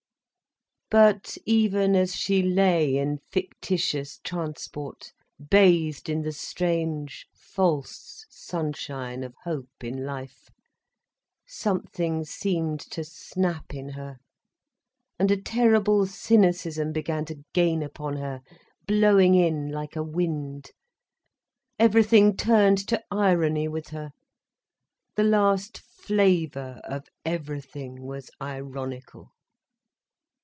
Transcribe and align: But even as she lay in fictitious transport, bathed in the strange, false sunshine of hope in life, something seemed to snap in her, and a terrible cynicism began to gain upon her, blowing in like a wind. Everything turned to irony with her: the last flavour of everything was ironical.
But 0.93 1.37
even 1.45 1.95
as 1.95 2.17
she 2.17 2.43
lay 2.43 2.97
in 2.97 3.19
fictitious 3.31 4.19
transport, 4.25 5.13
bathed 5.49 6.09
in 6.09 6.21
the 6.21 6.33
strange, 6.33 7.27
false 7.33 8.25
sunshine 8.29 9.23
of 9.23 9.33
hope 9.45 9.69
in 9.85 10.03
life, 10.05 10.49
something 11.47 12.25
seemed 12.25 12.81
to 12.91 13.05
snap 13.05 13.73
in 13.73 13.87
her, 13.91 14.17
and 15.17 15.31
a 15.31 15.41
terrible 15.41 16.05
cynicism 16.07 16.91
began 16.91 17.23
to 17.23 17.41
gain 17.53 17.81
upon 17.81 18.17
her, 18.17 18.41
blowing 18.85 19.33
in 19.33 19.69
like 19.71 19.95
a 19.95 20.03
wind. 20.03 20.71
Everything 21.79 22.35
turned 22.35 22.85
to 22.89 23.01
irony 23.09 23.69
with 23.69 23.91
her: 23.91 24.11
the 25.15 25.23
last 25.23 25.77
flavour 25.77 26.81
of 26.83 27.05
everything 27.23 28.01
was 28.05 28.29
ironical. 28.41 29.31